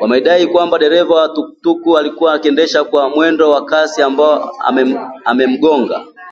wamedai 0.00 0.44
kwamba 0.46 0.78
dereva 0.78 1.14
wa 1.14 1.28
tuktuk 1.28 1.96
alikuwa 1.98 2.32
anaendesha 2.34 2.84
kwa 2.84 3.10
mwendo 3.10 3.50
wa 3.50 3.64
kasi 3.64 4.02
ambapo 4.02 4.50
amegonga 5.24 6.04